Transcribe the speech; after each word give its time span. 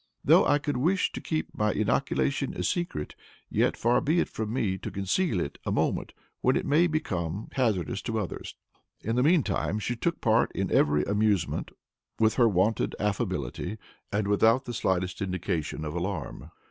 Though 0.25 0.47
I 0.47 0.57
could 0.57 0.77
wish 0.77 1.11
to 1.11 1.21
keep 1.21 1.55
my 1.55 1.73
inoculation 1.73 2.55
a 2.55 2.63
secret, 2.63 3.13
yet 3.51 3.77
far 3.77 4.01
be 4.01 4.19
it 4.19 4.29
from 4.29 4.51
me 4.51 4.79
to 4.79 4.89
conceal 4.89 5.39
it 5.39 5.59
a 5.63 5.71
moment 5.71 6.11
when 6.41 6.55
it 6.55 6.65
may 6.65 6.87
become 6.87 7.49
hazardous 7.51 8.01
to 8.05 8.17
others." 8.17 8.55
In 9.01 9.15
the 9.15 9.21
mean 9.21 9.43
time 9.43 9.77
she 9.77 9.95
took 9.95 10.19
part 10.19 10.51
in 10.53 10.71
every 10.71 11.03
amusement 11.03 11.69
with 12.19 12.33
her 12.33 12.49
wonted 12.49 12.95
affability 12.99 13.77
and 14.11 14.27
without 14.27 14.65
the 14.65 14.73
slightest 14.73 15.21
indication 15.21 15.85
of 15.85 15.93
alarm. 15.93 16.49